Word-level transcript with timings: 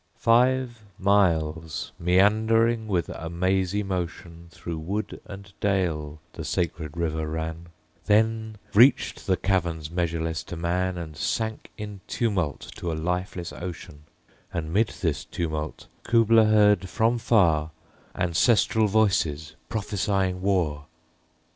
Five 0.17 0.79
miles 0.97 1.91
meandering 1.99 2.87
with 2.87 3.07
a 3.09 3.29
mazy 3.29 3.83
motion 3.83 4.47
Through 4.49 4.79
wood 4.79 5.21
and 5.27 5.53
dale 5.59 6.19
the 6.33 6.43
sacred 6.43 6.97
river 6.97 7.27
ran, 7.27 7.67
Then 8.07 8.57
reached 8.73 9.27
the 9.27 9.37
caverns 9.37 9.91
measureless 9.91 10.41
to 10.45 10.55
man, 10.55 10.97
And 10.97 11.15
sank 11.15 11.69
in 11.77 12.01
tumult 12.07 12.61
to 12.77 12.91
a 12.91 12.97
lifeless 12.97 13.53
ocean: 13.53 14.05
And 14.51 14.73
'mid 14.73 14.87
this 15.01 15.23
tumult 15.23 15.85
Kubla 16.01 16.45
heard 16.45 16.89
from 16.89 17.19
far 17.19 17.69
Ancestral 18.15 18.87
voices 18.87 19.53
prophesying 19.69 20.41
war! 20.41 20.87